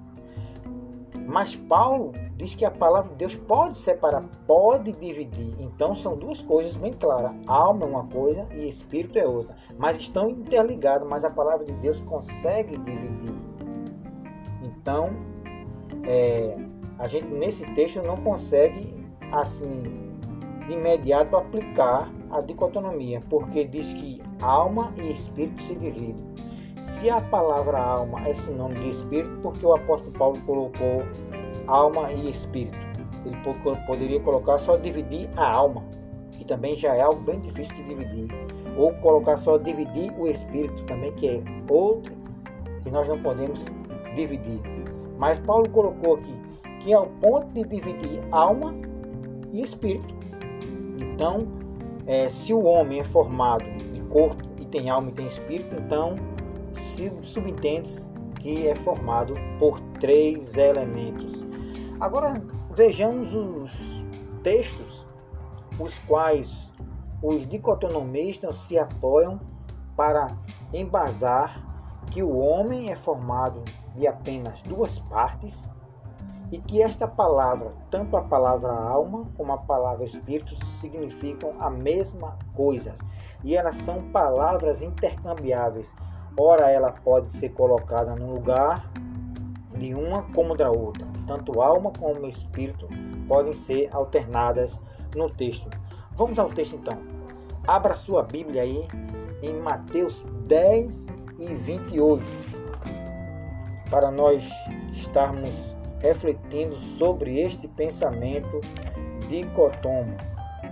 Mas 1.27 1.55
Paulo 1.55 2.13
diz 2.37 2.55
que 2.55 2.65
a 2.65 2.71
palavra 2.71 3.11
de 3.11 3.17
Deus 3.17 3.35
pode 3.35 3.77
separar, 3.77 4.25
pode 4.47 4.93
dividir. 4.93 5.55
Então 5.59 5.95
são 5.95 6.17
duas 6.17 6.41
coisas 6.41 6.77
bem 6.77 6.93
claras. 6.93 7.33
Alma 7.47 7.85
é 7.85 7.87
uma 7.87 8.05
coisa 8.07 8.47
e 8.55 8.67
espírito 8.67 9.19
é 9.19 9.27
outra. 9.27 9.55
Mas 9.77 10.01
estão 10.01 10.31
interligados, 10.31 11.07
mas 11.07 11.25
a 11.25 11.31
palavra 11.31 11.67
de 11.67 11.73
Deus 11.75 12.01
consegue 12.03 12.79
dividir. 12.79 13.37
Então, 14.63 15.11
é, 16.05 16.57
a 16.99 17.07
gente 17.07 17.27
nesse 17.27 17.67
texto 17.75 18.03
não 18.03 18.17
consegue 18.17 19.07
assim 19.31 20.08
de 20.69 20.75
imediato 20.75 21.37
aplicar 21.37 22.13
a 22.31 22.41
dicotomia, 22.43 23.23
porque 23.29 23.65
diz 23.65 23.93
que 23.95 24.23
alma 24.43 24.93
e 24.99 25.11
espírito 25.11 25.63
se 25.63 25.75
dividem. 25.75 26.25
Se 26.79 27.09
a 27.09 27.21
palavra 27.21 27.79
alma 27.79 28.21
é 28.29 28.35
sinônimo 28.35 28.81
de 28.83 28.91
espírito, 28.91 29.39
porque 29.43 29.65
o 29.65 29.75
apóstolo 29.75 30.13
Paulo 30.13 30.41
colocou 30.43 31.03
alma 31.67 32.13
e 32.13 32.31
espírito? 32.31 32.79
Ele 33.25 33.37
poderia 33.87 34.21
colocar 34.21 34.59
só 34.59 34.77
dividir 34.77 35.29
a 35.37 35.51
alma, 35.51 35.83
que 36.33 36.45
também 36.45 36.75
já 36.75 36.95
é 36.95 37.01
algo 37.01 37.21
bem 37.23 37.41
difícil 37.41 37.75
de 37.75 37.85
dividir. 37.85 38.29
Ou 38.77 38.93
colocar 38.95 39.37
só 39.37 39.59
dividir 39.59 40.13
o 40.19 40.29
espírito, 40.29 40.85
também 40.85 41.13
que 41.13 41.29
é 41.29 41.43
outro 41.69 42.15
que 42.83 42.91
nós 42.91 43.09
não 43.09 43.19
podemos 43.21 43.65
dividir. 44.15 44.61
Mas 45.19 45.39
Paulo 45.41 45.69
colocou 45.71 46.15
aqui 46.15 46.39
que 46.81 46.93
é 46.93 46.99
o 46.99 47.07
ponto 47.07 47.49
de 47.53 47.65
dividir 47.65 48.21
alma 48.31 48.75
e 49.53 49.63
espírito. 49.63 50.18
Então, 51.19 51.49
é, 52.07 52.29
se 52.29 52.55
o 52.55 52.63
homem 52.63 53.01
é 53.01 53.05
formado 53.05 53.65
de 53.93 54.01
corpo 54.03 54.41
e 54.61 54.65
tem 54.65 54.89
alma 54.89 55.09
e 55.09 55.13
tem 55.13 55.27
espírito, 55.27 55.75
então 55.75 56.15
se 56.71 57.13
subentende 57.25 57.91
que 58.39 58.69
é 58.69 58.77
formado 58.77 59.35
por 59.59 59.81
três 59.99 60.57
elementos. 60.57 61.45
Agora 61.99 62.41
vejamos 62.71 63.35
os 63.35 64.01
textos 64.45 65.05
os 65.81 65.99
quais 66.07 66.71
os 67.21 67.45
dicotonomistas 67.49 68.59
se 68.59 68.79
apoiam 68.79 69.41
para 69.97 70.29
embasar 70.73 71.67
que 72.13 72.23
o 72.23 72.39
homem 72.39 72.93
é 72.93 72.97
formado 72.97 73.65
de 73.97 74.07
apenas 74.07 74.63
duas 74.63 75.01
partes 75.01 75.69
e 76.51 76.59
que 76.59 76.83
esta 76.83 77.07
palavra, 77.07 77.71
tanto 77.91 78.17
a 78.17 78.23
palavra 78.23 78.73
alma 78.73 79.27
como 79.37 79.53
a 79.53 79.59
palavra 79.59 80.05
espírito, 80.05 80.57
significam 80.65 81.55
a 81.61 81.69
mesma 81.69 82.39
coisa 82.55 82.95
e 83.45 83.55
elas 83.55 83.77
são 83.77 84.11
palavras 84.11 84.83
intercambiáveis. 84.83 85.95
Ora, 86.37 86.71
ela 86.71 86.93
pode 86.93 87.33
ser 87.33 87.51
colocada 87.51 88.15
no 88.15 88.35
lugar 88.35 88.91
de 89.77 89.95
uma 89.95 90.23
como 90.35 90.57
da 90.57 90.71
outra. 90.71 91.07
Tanto 91.27 91.61
alma 91.61 91.93
como 91.99 92.27
espírito 92.27 92.89
podem 93.27 93.53
ser 93.53 93.89
alternadas 93.93 94.81
no 95.15 95.29
texto. 95.29 95.69
Vamos 96.13 96.39
ao 96.39 96.49
texto 96.49 96.77
então. 96.77 96.99
Abra 97.67 97.95
sua 97.95 98.23
Bíblia 98.23 98.63
aí 98.63 98.89
em 99.43 99.61
Mateus 99.61 100.23
10 100.47 101.07
e 101.39 101.55
28 101.55 102.25
para 103.91 104.11
nós 104.11 104.49
estarmos 104.93 105.55
refletindo 106.01 106.79
sobre 106.99 107.41
este 107.41 107.67
pensamento 107.69 108.61
dicotomo. 109.29 110.17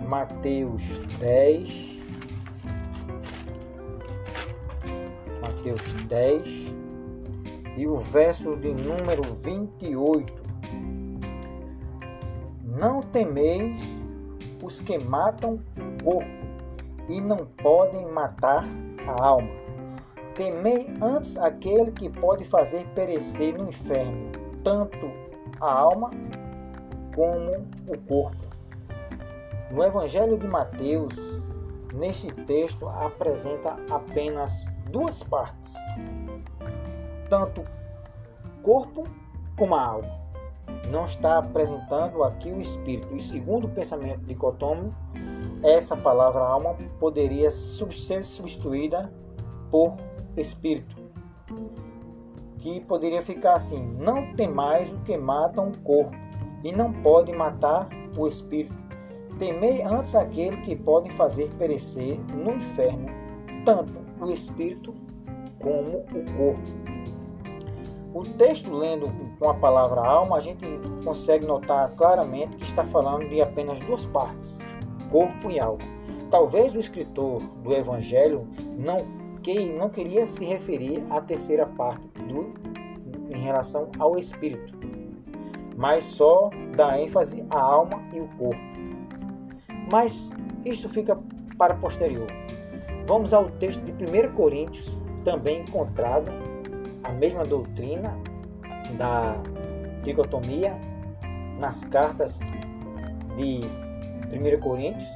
Mateus 0.07 0.83
10, 1.19 1.97
Mateus 5.41 5.81
10 6.07 6.73
e 7.77 7.87
o 7.87 7.97
verso 7.97 8.55
de 8.55 8.73
número 8.73 9.23
28. 9.41 10.33
Não 12.63 13.01
temeis 13.01 13.81
os 14.63 14.81
que 14.81 14.97
matam 14.99 15.59
o 15.77 16.03
corpo 16.03 16.47
e 17.09 17.19
não 17.19 17.45
podem 17.45 18.05
matar 18.07 18.65
a 19.07 19.25
alma. 19.25 19.49
Temei 20.35 20.93
antes 21.01 21.37
aquele 21.37 21.91
que 21.91 22.09
pode 22.09 22.43
fazer 22.43 22.85
perecer 22.93 23.57
no 23.57 23.69
inferno 23.69 24.36
tanto 24.67 25.09
a 25.61 25.71
alma 25.71 26.11
como 27.15 27.51
o 27.87 27.97
corpo. 28.05 28.45
No 29.71 29.81
Evangelho 29.81 30.37
de 30.37 30.45
Mateus, 30.45 31.15
neste 31.93 32.27
texto 32.43 32.85
apresenta 32.89 33.77
apenas 33.89 34.65
duas 34.91 35.23
partes, 35.23 35.73
tanto 37.29 37.63
corpo 38.61 39.05
como 39.57 39.73
a 39.73 39.85
alma. 39.85 40.19
Não 40.91 41.05
está 41.05 41.37
apresentando 41.37 42.21
aqui 42.25 42.51
o 42.51 42.59
espírito. 42.59 43.15
E 43.15 43.21
segundo 43.21 43.67
o 43.67 43.69
pensamento 43.69 44.19
dicotômico, 44.25 44.93
essa 45.63 45.95
palavra 45.95 46.41
alma 46.41 46.75
poderia 46.99 47.49
ser 47.51 48.25
substituída 48.25 49.09
por 49.71 49.95
espírito 50.35 51.07
que 52.59 52.79
poderia 52.81 53.21
ficar 53.21 53.53
assim: 53.53 53.83
não 53.99 54.33
tem 54.35 54.47
mais 54.47 54.89
o 54.89 54.97
que 54.99 55.17
matam 55.17 55.69
o 55.69 55.77
corpo, 55.79 56.15
e 56.63 56.71
não 56.71 56.91
pode 56.91 57.31
matar 57.31 57.87
o 58.17 58.27
espírito. 58.27 58.75
Temei 59.37 59.83
antes 59.83 60.15
aquele 60.15 60.57
que 60.57 60.75
pode 60.75 61.11
fazer 61.11 61.49
perecer 61.57 62.19
no 62.33 62.53
inferno 62.55 63.05
tanto 63.63 63.93
o 64.19 64.31
espírito 64.31 64.93
como 65.59 65.97
o 65.97 66.37
corpo. 66.37 66.97
O 68.13 68.23
texto, 68.23 68.73
lendo 68.73 69.07
com 69.37 69.49
a 69.49 69.53
palavra 69.53 70.01
alma, 70.01 70.37
a 70.37 70.39
gente 70.39 70.65
consegue 71.03 71.45
notar 71.45 71.91
claramente 71.91 72.55
que 72.57 72.63
está 72.63 72.85
falando 72.85 73.27
de 73.27 73.41
apenas 73.41 73.79
duas 73.81 74.05
partes, 74.05 74.57
corpo 75.11 75.51
e 75.51 75.59
alma. 75.59 75.83
Talvez 76.31 76.73
o 76.73 76.79
escritor 76.79 77.41
do 77.63 77.73
Evangelho 77.73 78.47
não 78.77 79.05
não 79.55 79.89
queria 79.89 80.25
se 80.25 80.43
referir 80.43 81.03
à 81.09 81.21
terceira 81.21 81.65
parte 81.65 82.01
do, 82.23 82.53
em 83.29 83.39
relação 83.39 83.89
ao 83.97 84.17
espírito, 84.17 84.77
mas 85.75 86.03
só 86.03 86.49
dá 86.75 86.99
ênfase 86.99 87.45
à 87.49 87.57
alma 87.57 88.01
e 88.13 88.19
o 88.19 88.27
corpo. 88.37 88.61
Mas 89.89 90.29
isso 90.65 90.89
fica 90.89 91.17
para 91.57 91.75
posterior. 91.75 92.27
Vamos 93.05 93.33
ao 93.33 93.49
texto 93.51 93.81
de 93.81 93.91
1 93.91 94.33
Coríntios, 94.33 94.93
também 95.23 95.61
encontrado 95.61 96.29
a 97.03 97.11
mesma 97.13 97.45
doutrina 97.45 98.17
da 98.97 99.35
dicotomia 100.03 100.77
nas 101.57 101.85
cartas 101.85 102.37
de 103.37 103.61
1 104.29 104.59
Coríntios, 104.59 105.09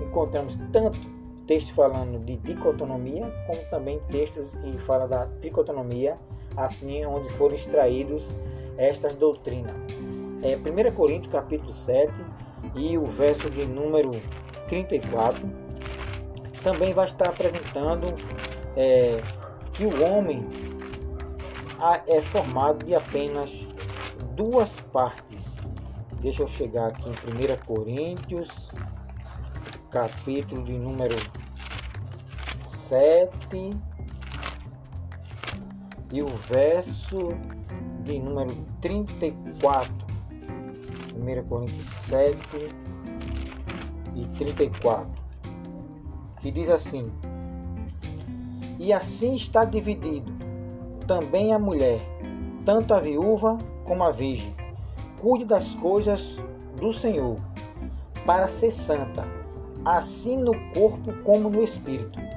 encontramos 0.00 0.56
tanto 0.72 1.11
texto 1.52 1.74
falando 1.74 2.18
de 2.24 2.36
dicotonomia, 2.38 3.30
como 3.46 3.62
também 3.64 4.00
textos 4.10 4.52
que 4.54 4.78
falam 4.78 5.06
da 5.06 5.26
tricotonomia, 5.42 6.16
assim 6.56 7.04
onde 7.04 7.28
foram 7.34 7.54
extraídos 7.54 8.26
estas 8.78 9.14
doutrinas. 9.14 9.74
É, 10.42 10.56
1 10.56 10.94
Coríntios 10.94 11.30
capítulo 11.30 11.70
7 11.70 12.10
e 12.74 12.96
o 12.96 13.04
verso 13.04 13.50
de 13.50 13.66
número 13.66 14.12
34 14.66 15.46
também 16.62 16.94
vai 16.94 17.04
estar 17.04 17.28
apresentando 17.28 18.06
é, 18.74 19.18
que 19.74 19.84
o 19.84 20.10
homem 20.10 20.46
é 22.06 22.20
formado 22.22 22.86
de 22.86 22.94
apenas 22.94 23.50
duas 24.34 24.80
partes. 24.92 25.56
Deixa 26.22 26.44
eu 26.44 26.48
chegar 26.48 26.86
aqui 26.86 27.10
em 27.10 27.12
1 27.12 27.66
Coríntios, 27.66 28.70
capítulo 29.90 30.62
de 30.62 30.72
número 30.72 31.41
7 32.88 33.70
e 36.12 36.22
o 36.22 36.26
verso 36.26 37.30
de 38.04 38.18
número 38.18 38.54
34. 38.80 39.92
1 41.14 41.48
Coríntios 41.48 41.86
7 41.86 42.38
e 44.14 44.26
34, 44.36 45.08
que 46.40 46.50
diz 46.50 46.68
assim: 46.68 47.10
E 48.78 48.92
assim 48.92 49.36
está 49.36 49.64
dividido 49.64 50.32
também 51.06 51.54
a 51.54 51.58
mulher, 51.58 52.00
tanto 52.64 52.94
a 52.94 53.00
viúva 53.00 53.56
como 53.84 54.02
a 54.02 54.10
virgem. 54.10 54.54
Cuide 55.20 55.44
das 55.44 55.74
coisas 55.76 56.36
do 56.80 56.92
Senhor, 56.92 57.36
para 58.26 58.48
ser 58.48 58.72
santa, 58.72 59.24
assim 59.84 60.36
no 60.36 60.52
corpo 60.72 61.12
como 61.22 61.48
no 61.48 61.62
espírito. 61.62 62.31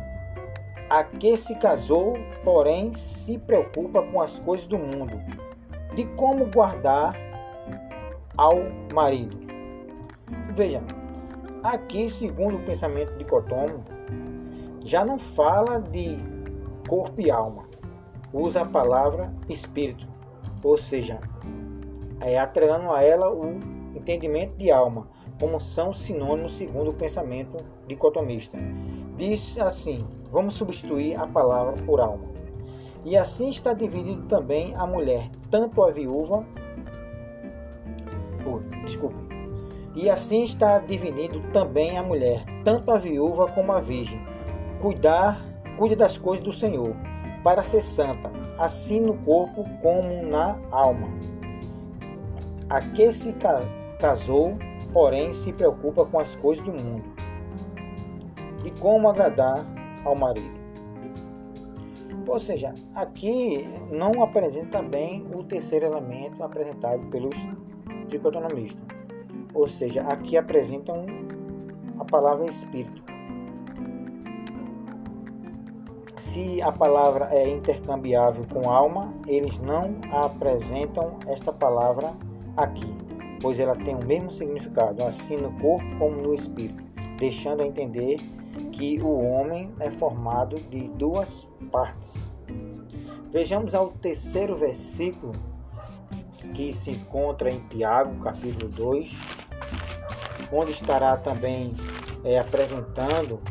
A 0.95 1.03
que 1.03 1.35
se 1.35 1.53
casou, 1.55 2.13
porém, 2.41 2.93
se 2.93 3.37
preocupa 3.37 4.01
com 4.01 4.21
as 4.21 4.39
coisas 4.39 4.65
do 4.65 4.77
mundo, 4.77 5.21
de 5.93 6.05
como 6.15 6.45
guardar 6.45 7.13
ao 8.37 8.55
marido. 8.93 9.37
Veja, 10.55 10.81
aqui, 11.61 12.09
segundo 12.09 12.55
o 12.55 12.63
pensamento 12.63 13.11
dicotômico, 13.17 13.83
já 14.85 15.03
não 15.03 15.19
fala 15.19 15.81
de 15.81 16.15
corpo 16.87 17.19
e 17.19 17.29
alma, 17.29 17.65
usa 18.31 18.61
a 18.61 18.65
palavra 18.65 19.33
espírito, 19.49 20.07
ou 20.63 20.77
seja, 20.77 21.19
é 22.21 22.39
atrelando 22.39 22.89
a 22.93 23.03
ela 23.03 23.29
o 23.29 23.59
entendimento 23.93 24.55
de 24.55 24.71
alma, 24.71 25.09
como 25.41 25.59
são 25.59 25.91
sinônimos 25.91 26.53
segundo 26.53 26.91
o 26.91 26.93
pensamento 26.93 27.57
dicotomista. 27.85 28.57
Diz 29.17 29.57
assim: 29.57 30.05
vamos 30.29 30.55
substituir 30.55 31.17
a 31.17 31.25
palavra 31.25 31.81
por 31.83 32.01
alma. 32.01 32.25
E 33.05 33.15
assim 33.15 33.49
está 33.49 33.73
dividido 33.73 34.23
também 34.23 34.75
a 34.75 34.85
mulher, 34.85 35.29
tanto 35.49 35.81
a 35.83 35.91
viúva, 35.91 36.45
oh, 38.45 38.59
desculpe. 38.83 39.15
E 39.95 40.09
assim 40.09 40.43
está 40.43 40.79
dividido 40.79 41.39
também 41.53 41.97
a 41.97 42.03
mulher, 42.03 42.43
tanto 42.65 42.91
a 42.91 42.97
viúva 42.97 43.47
como 43.47 43.71
a 43.71 43.79
virgem. 43.79 44.19
Cuidar, 44.81 45.39
cuide 45.77 45.95
das 45.95 46.17
coisas 46.17 46.43
do 46.43 46.51
Senhor, 46.51 46.93
para 47.41 47.63
ser 47.63 47.81
santa, 47.81 48.29
assim 48.57 48.99
no 48.99 49.13
corpo 49.19 49.63
como 49.81 50.23
na 50.23 50.57
alma. 50.71 51.07
A 52.69 52.81
que 52.81 53.13
se 53.13 53.33
casou 53.99 54.57
porém 54.91 55.31
se 55.31 55.53
preocupa 55.53 56.05
com 56.05 56.19
as 56.19 56.35
coisas 56.35 56.65
do 56.65 56.71
mundo 56.73 57.14
e 58.65 58.71
como 58.79 59.09
agradar 59.09 59.65
ao 60.03 60.15
marido. 60.15 60.65
Ou 62.27 62.39
seja, 62.39 62.73
aqui 62.95 63.67
não 63.91 64.23
apresenta 64.23 64.79
também 64.79 65.25
o 65.33 65.43
terceiro 65.43 65.85
elemento 65.85 66.43
apresentado 66.43 67.05
pelos 67.07 67.35
dicotonomistas. 68.07 68.83
Ou 69.53 69.67
seja, 69.67 70.01
aqui 70.01 70.35
apresentam 70.35 71.05
a 71.99 72.03
palavra 72.03 72.49
espírito. 72.49 73.03
Se 76.17 76.61
a 76.61 76.71
palavra 76.71 77.29
é 77.31 77.47
intercambiável 77.47 78.43
com 78.51 78.69
alma, 78.69 79.13
eles 79.27 79.59
não 79.59 79.95
apresentam 80.11 81.17
esta 81.27 81.53
palavra 81.53 82.13
aqui 82.57 83.05
pois 83.45 83.59
ela 83.59 83.75
tem 83.75 83.95
o 83.95 84.03
mesmo 84.03 84.31
significado, 84.31 85.03
assim 85.03 85.37
no 85.37 85.51
corpo 85.59 85.85
como 85.97 86.15
no 86.15 86.33
espírito, 86.33 86.83
deixando 87.17 87.61
a 87.61 87.65
entender 87.67 88.19
que 88.71 89.01
o 89.01 89.19
homem 89.19 89.71
é 89.79 89.89
formado 89.91 90.59
de 90.69 90.87
duas 90.89 91.47
partes. 91.71 92.31
Vejamos 93.31 93.75
ao 93.75 93.89
terceiro 93.89 94.55
versículo 94.55 95.33
que 96.53 96.71
se 96.71 96.91
encontra 96.91 97.49
em 97.51 97.59
Tiago, 97.67 98.23
capítulo 98.23 98.71
2, 98.71 99.11
onde 100.51 100.71
estará 100.71 101.17
também 101.17 101.73
é, 102.23 102.39
apresentando 102.39 103.41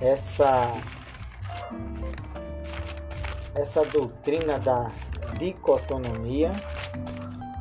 essa 0.00 0.80
essa 3.54 3.84
doutrina 3.84 4.58
da 4.58 4.92
dicotonomia 5.36 6.52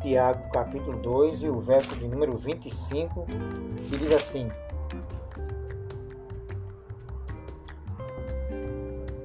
Tiago 0.07 0.49
capítulo 0.53 0.97
2 0.99 1.43
e 1.43 1.49
o 1.49 1.59
verso 1.59 1.93
de 1.97 2.07
número 2.07 2.37
25, 2.37 3.25
que 3.89 3.97
diz 3.97 4.09
assim: 4.13 4.49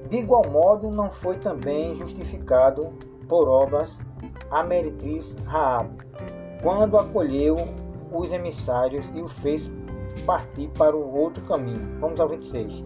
De 0.09 0.17
igual 0.17 0.45
modo, 0.49 0.91
não 0.91 1.09
foi 1.09 1.37
também 1.37 1.95
justificado 1.95 2.91
por 3.29 3.47
obras 3.47 3.97
a 4.51 4.61
meretriz 4.61 5.37
Raab, 5.45 5.89
quando 6.61 6.97
acolheu 6.97 7.55
os 8.11 8.33
emissários 8.33 9.09
e 9.15 9.21
o 9.21 9.29
fez 9.29 9.71
partir 10.25 10.67
para 10.77 10.97
o 10.97 11.17
outro 11.17 11.41
caminho. 11.45 11.97
Vamos 12.01 12.19
ao 12.19 12.27
26. 12.27 12.83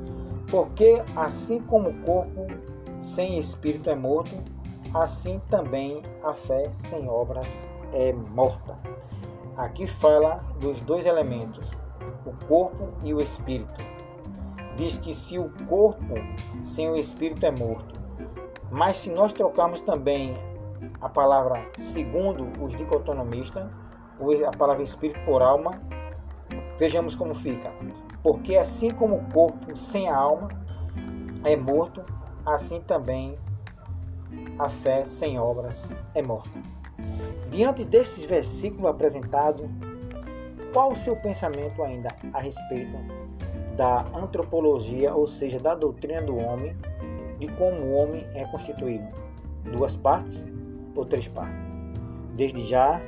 Porque 0.52 1.02
assim 1.16 1.60
como 1.62 1.90
o 1.90 2.04
corpo 2.04 2.46
sem 3.00 3.40
espírito 3.40 3.90
é 3.90 3.96
morto, 3.96 4.36
assim 4.94 5.42
também 5.50 6.04
a 6.24 6.36
fé 6.36 6.70
sem 6.70 7.10
obras 7.10 7.68
é 7.94 8.14
morta. 8.14 8.78
Aqui 9.56 9.88
fala 9.88 10.44
dos 10.60 10.80
dois 10.82 11.06
elementos, 11.06 11.66
o 12.26 12.46
corpo 12.48 12.90
e 13.04 13.14
o 13.14 13.22
espírito. 13.22 13.84
Diz 14.76 14.98
que 14.98 15.14
se 15.14 15.40
o 15.40 15.50
corpo 15.68 16.14
sem 16.64 16.90
o 16.90 16.96
espírito 16.96 17.46
é 17.46 17.52
morto, 17.52 18.00
mas 18.70 18.98
se 18.98 19.10
nós 19.10 19.34
trocarmos 19.34 19.82
também 19.82 20.38
a 21.02 21.10
palavra 21.10 21.68
segundo 21.80 22.48
os 22.62 22.76
dicotonomistas, 22.76 23.66
a 24.46 24.58
palavra 24.58 24.84
espírito 24.84 25.20
por 25.26 25.42
alma, 25.42 25.82
vejamos 26.78 27.16
como 27.16 27.34
fica. 27.34 27.72
Porque 28.22 28.56
assim 28.58 28.92
como 28.92 29.16
o 29.16 29.32
corpo 29.32 29.76
sem 29.76 30.10
a 30.10 30.16
alma 30.16 30.50
é 31.44 31.56
morto, 31.56 32.04
assim 32.46 32.82
também 32.82 33.38
a 34.60 34.70
fé 34.70 35.04
sem 35.04 35.40
obras 35.40 35.90
é 36.14 36.22
morta. 36.22 36.77
Diante 37.58 37.84
desses 37.84 38.24
versículos 38.24 38.86
apresentados, 38.86 39.66
qual 40.72 40.92
o 40.92 40.96
seu 40.96 41.16
pensamento 41.16 41.82
ainda 41.82 42.10
a 42.32 42.40
respeito 42.40 42.96
da 43.76 44.02
antropologia, 44.16 45.16
ou 45.16 45.26
seja, 45.26 45.58
da 45.58 45.74
doutrina 45.74 46.22
do 46.22 46.38
homem, 46.38 46.78
de 47.40 47.48
como 47.54 47.82
o 47.82 47.94
homem 47.94 48.28
é 48.36 48.46
constituído? 48.46 49.08
Duas 49.76 49.96
partes 49.96 50.46
ou 50.96 51.04
três 51.04 51.28
partes? 51.30 51.60
Desde 52.36 52.62
já, 52.62 53.02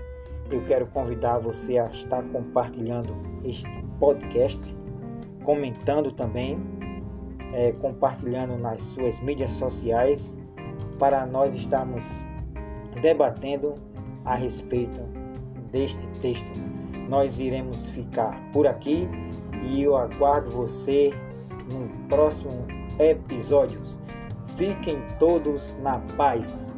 eu 0.50 0.66
quero 0.66 0.88
convidar 0.88 1.38
você 1.38 1.78
a 1.78 1.86
estar 1.86 2.24
compartilhando 2.24 3.16
este 3.44 3.70
podcast, 4.00 4.76
comentando 5.44 6.12
também, 6.12 6.58
é, 7.54 7.72
compartilhando 7.74 8.58
nas 8.58 8.82
suas 8.82 9.20
mídias 9.20 9.52
sociais, 9.52 10.36
para 10.98 11.24
nós 11.28 11.54
estarmos 11.54 12.04
debatendo 13.00 13.76
a 14.26 14.36
respeito 14.36 15.02
deste 15.72 16.06
texto. 16.22 16.60
Nós 17.10 17.40
iremos 17.40 17.90
ficar 17.90 18.40
por 18.52 18.68
aqui 18.68 19.08
e 19.64 19.82
eu 19.82 19.96
aguardo 19.96 20.50
você 20.52 21.12
no 21.72 21.88
próximo 22.08 22.68
episódio. 23.00 23.82
Fiquem 24.56 25.02
todos 25.18 25.78
na 25.82 26.00
paz. 26.18 26.78